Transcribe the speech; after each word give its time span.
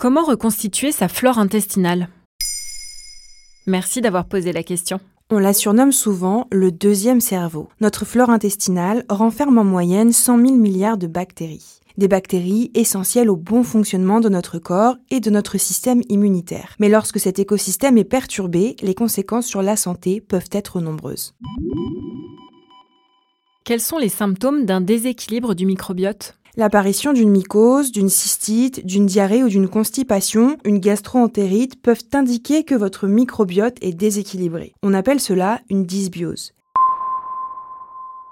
Comment 0.00 0.22
reconstituer 0.22 0.92
sa 0.92 1.08
flore 1.08 1.38
intestinale? 1.38 2.08
Merci 3.66 4.00
d'avoir 4.00 4.26
posé 4.26 4.52
la 4.52 4.62
question. 4.62 5.00
On 5.28 5.40
la 5.40 5.52
surnomme 5.52 5.90
souvent 5.90 6.46
le 6.52 6.70
deuxième 6.70 7.20
cerveau. 7.20 7.68
Notre 7.80 8.04
flore 8.04 8.30
intestinale 8.30 9.04
renferme 9.08 9.58
en 9.58 9.64
moyenne 9.64 10.12
100 10.12 10.38
000 10.38 10.52
milliards 10.54 10.98
de 10.98 11.08
bactéries. 11.08 11.80
Des 11.96 12.06
bactéries 12.06 12.70
essentielles 12.74 13.28
au 13.28 13.34
bon 13.34 13.64
fonctionnement 13.64 14.20
de 14.20 14.28
notre 14.28 14.60
corps 14.60 14.94
et 15.10 15.18
de 15.18 15.30
notre 15.30 15.58
système 15.58 16.02
immunitaire. 16.08 16.76
Mais 16.78 16.88
lorsque 16.88 17.18
cet 17.18 17.40
écosystème 17.40 17.98
est 17.98 18.04
perturbé, 18.04 18.76
les 18.82 18.94
conséquences 18.94 19.46
sur 19.46 19.62
la 19.62 19.74
santé 19.74 20.20
peuvent 20.20 20.50
être 20.52 20.80
nombreuses. 20.80 21.34
Quels 23.64 23.80
sont 23.80 23.98
les 23.98 24.08
symptômes 24.08 24.64
d'un 24.64 24.80
déséquilibre 24.80 25.54
du 25.54 25.66
microbiote? 25.66 26.37
L'apparition 26.58 27.12
d'une 27.12 27.30
mycose, 27.30 27.92
d'une 27.92 28.08
cystite, 28.08 28.84
d'une 28.84 29.06
diarrhée 29.06 29.44
ou 29.44 29.48
d'une 29.48 29.68
constipation, 29.68 30.56
une 30.64 30.80
gastroentérite 30.80 31.80
peuvent 31.80 32.02
indiquer 32.12 32.64
que 32.64 32.74
votre 32.74 33.06
microbiote 33.06 33.76
est 33.80 33.92
déséquilibré. 33.92 34.72
On 34.82 34.92
appelle 34.92 35.20
cela 35.20 35.60
une 35.70 35.84
dysbiose. 35.84 36.54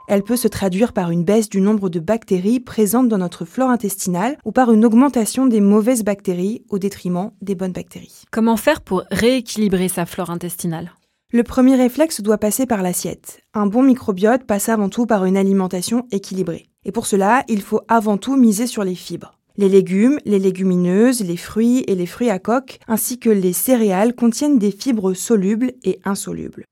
Elle 0.08 0.24
peut 0.24 0.34
se 0.34 0.48
traduire 0.48 0.92
par 0.92 1.12
une 1.12 1.22
baisse 1.22 1.48
du 1.48 1.60
nombre 1.60 1.88
de 1.88 2.00
bactéries 2.00 2.58
présentes 2.58 3.06
dans 3.06 3.18
notre 3.18 3.44
flore 3.44 3.70
intestinale 3.70 4.38
ou 4.44 4.50
par 4.50 4.72
une 4.72 4.84
augmentation 4.84 5.46
des 5.46 5.60
mauvaises 5.60 6.02
bactéries 6.02 6.64
au 6.68 6.80
détriment 6.80 7.30
des 7.42 7.54
bonnes 7.54 7.70
bactéries. 7.70 8.24
Comment 8.32 8.56
faire 8.56 8.80
pour 8.80 9.04
rééquilibrer 9.12 9.86
sa 9.86 10.04
flore 10.04 10.30
intestinale? 10.30 10.90
Le 11.32 11.44
premier 11.44 11.76
réflexe 11.76 12.20
doit 12.22 12.38
passer 12.38 12.66
par 12.66 12.82
l'assiette. 12.82 13.40
Un 13.54 13.66
bon 13.66 13.84
microbiote 13.84 14.44
passe 14.44 14.68
avant 14.68 14.88
tout 14.88 15.06
par 15.06 15.26
une 15.26 15.36
alimentation 15.36 16.08
équilibrée. 16.10 16.68
Et 16.86 16.92
pour 16.92 17.06
cela, 17.06 17.44
il 17.48 17.60
faut 17.62 17.80
avant 17.88 18.16
tout 18.16 18.36
miser 18.36 18.68
sur 18.68 18.84
les 18.84 18.94
fibres. 18.94 19.36
Les 19.56 19.68
légumes, 19.68 20.20
les 20.24 20.38
légumineuses, 20.38 21.20
les 21.20 21.36
fruits 21.36 21.84
et 21.88 21.96
les 21.96 22.06
fruits 22.06 22.30
à 22.30 22.38
coque, 22.38 22.78
ainsi 22.86 23.18
que 23.18 23.28
les 23.28 23.52
céréales 23.52 24.14
contiennent 24.14 24.58
des 24.58 24.70
fibres 24.70 25.12
solubles 25.12 25.72
et 25.82 25.98
insolubles. 26.04 26.64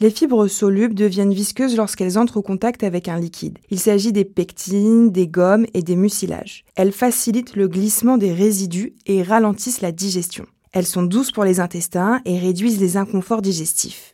Les 0.00 0.10
fibres 0.10 0.48
solubles 0.48 0.94
deviennent 0.94 1.32
visqueuses 1.32 1.76
lorsqu'elles 1.76 2.18
entrent 2.18 2.36
au 2.36 2.42
contact 2.42 2.82
avec 2.82 3.08
un 3.08 3.18
liquide. 3.18 3.58
Il 3.70 3.78
s'agit 3.78 4.12
des 4.12 4.26
pectines, 4.26 5.10
des 5.10 5.28
gommes 5.28 5.64
et 5.72 5.82
des 5.82 5.96
mucilages. 5.96 6.64
Elles 6.76 6.92
facilitent 6.92 7.56
le 7.56 7.68
glissement 7.68 8.18
des 8.18 8.34
résidus 8.34 8.94
et 9.06 9.22
ralentissent 9.22 9.80
la 9.80 9.92
digestion. 9.92 10.44
Elles 10.72 10.86
sont 10.86 11.04
douces 11.04 11.32
pour 11.32 11.44
les 11.44 11.60
intestins 11.60 12.20
et 12.26 12.38
réduisent 12.38 12.80
les 12.80 12.98
inconforts 12.98 13.42
digestifs. 13.42 14.11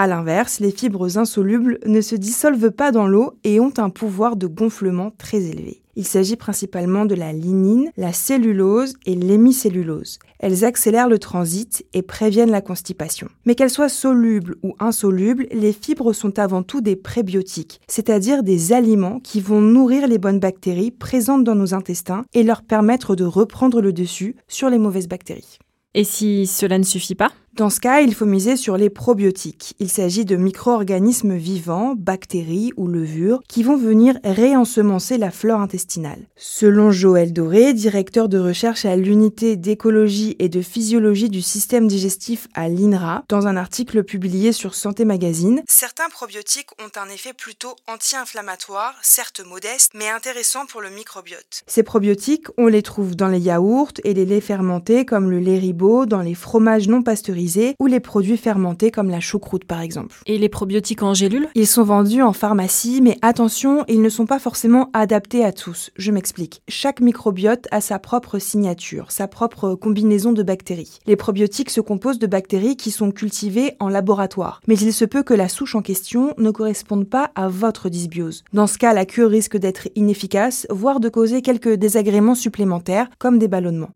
A 0.00 0.06
l'inverse, 0.06 0.60
les 0.60 0.70
fibres 0.70 1.18
insolubles 1.18 1.80
ne 1.84 2.00
se 2.00 2.14
dissolvent 2.14 2.70
pas 2.70 2.92
dans 2.92 3.08
l'eau 3.08 3.32
et 3.42 3.58
ont 3.58 3.72
un 3.78 3.90
pouvoir 3.90 4.36
de 4.36 4.46
gonflement 4.46 5.10
très 5.18 5.42
élevé. 5.42 5.82
Il 5.96 6.04
s'agit 6.04 6.36
principalement 6.36 7.04
de 7.04 7.16
la 7.16 7.32
lignine, 7.32 7.90
la 7.96 8.12
cellulose 8.12 8.94
et 9.06 9.16
l'hémicellulose. 9.16 10.20
Elles 10.38 10.64
accélèrent 10.64 11.08
le 11.08 11.18
transit 11.18 11.84
et 11.94 12.02
préviennent 12.02 12.52
la 12.52 12.60
constipation. 12.60 13.26
Mais 13.44 13.56
qu'elles 13.56 13.70
soient 13.70 13.88
solubles 13.88 14.54
ou 14.62 14.76
insolubles, 14.78 15.48
les 15.50 15.72
fibres 15.72 16.12
sont 16.12 16.38
avant 16.38 16.62
tout 16.62 16.80
des 16.80 16.94
prébiotiques, 16.94 17.80
c'est-à-dire 17.88 18.44
des 18.44 18.72
aliments 18.72 19.18
qui 19.18 19.40
vont 19.40 19.60
nourrir 19.60 20.06
les 20.06 20.18
bonnes 20.18 20.38
bactéries 20.38 20.92
présentes 20.92 21.42
dans 21.42 21.56
nos 21.56 21.74
intestins 21.74 22.24
et 22.34 22.44
leur 22.44 22.62
permettre 22.62 23.16
de 23.16 23.24
reprendre 23.24 23.80
le 23.80 23.92
dessus 23.92 24.36
sur 24.46 24.70
les 24.70 24.78
mauvaises 24.78 25.08
bactéries. 25.08 25.58
Et 25.94 26.04
si 26.04 26.46
cela 26.46 26.78
ne 26.78 26.84
suffit 26.84 27.16
pas? 27.16 27.32
Dans 27.58 27.70
ce 27.70 27.80
cas, 27.80 28.02
il 28.02 28.14
faut 28.14 28.24
miser 28.24 28.56
sur 28.56 28.76
les 28.76 28.88
probiotiques. 28.88 29.74
Il 29.80 29.90
s'agit 29.90 30.24
de 30.24 30.36
micro-organismes 30.36 31.34
vivants, 31.34 31.94
bactéries 31.98 32.70
ou 32.76 32.86
levures, 32.86 33.40
qui 33.48 33.64
vont 33.64 33.76
venir 33.76 34.16
réensemencer 34.22 35.18
la 35.18 35.32
flore 35.32 35.60
intestinale. 35.60 36.20
Selon 36.36 36.92
Joël 36.92 37.32
Doré, 37.32 37.74
directeur 37.74 38.28
de 38.28 38.38
recherche 38.38 38.84
à 38.84 38.94
l'unité 38.94 39.56
d'écologie 39.56 40.36
et 40.38 40.48
de 40.48 40.62
physiologie 40.62 41.30
du 41.30 41.42
système 41.42 41.88
digestif 41.88 42.46
à 42.54 42.68
l'INRA, 42.68 43.24
dans 43.28 43.48
un 43.48 43.56
article 43.56 44.04
publié 44.04 44.52
sur 44.52 44.76
Santé 44.76 45.04
Magazine, 45.04 45.62
certains 45.66 46.10
probiotiques 46.10 46.70
ont 46.80 46.96
un 46.96 47.12
effet 47.12 47.32
plutôt 47.32 47.74
anti-inflammatoire, 47.88 48.94
certes 49.02 49.42
modeste, 49.44 49.90
mais 49.96 50.08
intéressant 50.08 50.64
pour 50.66 50.80
le 50.80 50.90
microbiote. 50.90 51.64
Ces 51.66 51.82
probiotiques, 51.82 52.46
on 52.56 52.68
les 52.68 52.82
trouve 52.82 53.16
dans 53.16 53.26
les 53.26 53.40
yaourts 53.40 53.94
et 54.04 54.14
les 54.14 54.26
laits 54.26 54.44
fermentés 54.44 55.04
comme 55.04 55.28
le 55.28 55.40
lait 55.40 55.58
ribot, 55.58 56.06
dans 56.06 56.22
les 56.22 56.36
fromages 56.36 56.86
non 56.86 57.02
pasteurisés 57.02 57.47
ou 57.78 57.86
les 57.86 58.00
produits 58.00 58.36
fermentés 58.36 58.90
comme 58.90 59.10
la 59.10 59.20
choucroute 59.20 59.64
par 59.64 59.80
exemple. 59.80 60.16
Et 60.26 60.38
les 60.38 60.48
probiotiques 60.48 61.02
en 61.02 61.14
gélules 61.14 61.48
Ils 61.54 61.66
sont 61.66 61.84
vendus 61.84 62.22
en 62.22 62.32
pharmacie, 62.32 63.00
mais 63.02 63.18
attention, 63.22 63.84
ils 63.88 64.02
ne 64.02 64.08
sont 64.08 64.26
pas 64.26 64.38
forcément 64.38 64.90
adaptés 64.92 65.44
à 65.44 65.52
tous. 65.52 65.90
Je 65.96 66.12
m'explique. 66.12 66.62
Chaque 66.68 67.00
microbiote 67.00 67.66
a 67.70 67.80
sa 67.80 67.98
propre 67.98 68.38
signature, 68.38 69.10
sa 69.10 69.28
propre 69.28 69.74
combinaison 69.74 70.32
de 70.32 70.42
bactéries. 70.42 70.98
Les 71.06 71.16
probiotiques 71.16 71.70
se 71.70 71.80
composent 71.80 72.18
de 72.18 72.26
bactéries 72.26 72.76
qui 72.76 72.90
sont 72.90 73.10
cultivées 73.10 73.74
en 73.80 73.88
laboratoire, 73.88 74.60
mais 74.66 74.78
il 74.78 74.92
se 74.92 75.04
peut 75.04 75.22
que 75.22 75.34
la 75.34 75.48
souche 75.48 75.74
en 75.74 75.82
question 75.82 76.34
ne 76.38 76.50
corresponde 76.50 77.08
pas 77.08 77.30
à 77.34 77.48
votre 77.48 77.88
dysbiose. 77.88 78.44
Dans 78.52 78.66
ce 78.66 78.78
cas, 78.78 78.92
la 78.92 79.06
cure 79.06 79.30
risque 79.30 79.56
d'être 79.56 79.88
inefficace, 79.94 80.66
voire 80.70 81.00
de 81.00 81.08
causer 81.08 81.42
quelques 81.42 81.74
désagréments 81.74 82.34
supplémentaires, 82.34 83.08
comme 83.18 83.38
des 83.38 83.48
ballonnements. 83.48 83.90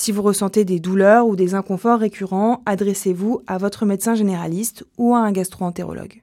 Si 0.00 0.12
vous 0.12 0.22
ressentez 0.22 0.64
des 0.64 0.80
douleurs 0.80 1.26
ou 1.26 1.36
des 1.36 1.54
inconforts 1.54 1.98
récurrents, 1.98 2.62
adressez-vous 2.64 3.42
à 3.46 3.58
votre 3.58 3.84
médecin 3.84 4.14
généraliste 4.14 4.82
ou 4.96 5.14
à 5.14 5.18
un 5.18 5.30
gastroentérologue. 5.30 6.22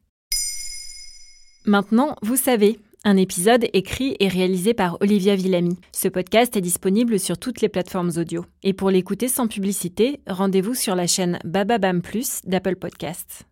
Maintenant, 1.63 2.15
vous 2.23 2.37
savez, 2.37 2.79
un 3.03 3.17
épisode 3.17 3.67
écrit 3.73 4.15
et 4.19 4.29
réalisé 4.29 4.73
par 4.73 4.97
Olivia 4.99 5.35
Villamy. 5.35 5.77
Ce 5.91 6.07
podcast 6.07 6.57
est 6.57 6.61
disponible 6.61 7.19
sur 7.19 7.37
toutes 7.37 7.61
les 7.61 7.69
plateformes 7.69 8.09
audio. 8.17 8.45
Et 8.63 8.73
pour 8.73 8.89
l'écouter 8.89 9.27
sans 9.27 9.47
publicité, 9.47 10.21
rendez-vous 10.25 10.73
sur 10.73 10.95
la 10.95 11.05
chaîne 11.05 11.37
Bababam 11.45 12.01
Plus 12.01 12.41
d'Apple 12.45 12.77
Podcasts. 12.77 13.45